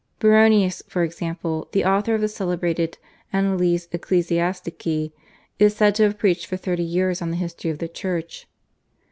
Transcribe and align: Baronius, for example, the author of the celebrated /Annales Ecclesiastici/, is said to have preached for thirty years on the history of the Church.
Baronius, 0.19 0.81
for 0.87 1.03
example, 1.03 1.67
the 1.73 1.85
author 1.85 2.15
of 2.15 2.21
the 2.21 2.27
celebrated 2.27 2.97
/Annales 3.31 3.87
Ecclesiastici/, 3.91 5.11
is 5.59 5.75
said 5.75 5.93
to 5.93 6.01
have 6.05 6.17
preached 6.17 6.47
for 6.47 6.57
thirty 6.57 6.81
years 6.81 7.21
on 7.21 7.29
the 7.29 7.37
history 7.37 7.69
of 7.69 7.77
the 7.77 7.87
Church. 7.87 8.47